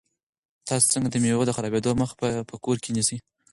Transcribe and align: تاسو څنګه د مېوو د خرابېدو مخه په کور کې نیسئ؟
تاسو 0.67 0.85
څنګه 0.93 1.09
د 1.11 1.15
مېوو 1.23 1.47
د 1.47 1.51
خرابېدو 1.57 1.91
مخه 2.01 2.15
په 2.49 2.55
کور 2.65 2.77
کې 2.83 2.89
نیسئ؟ 2.95 3.17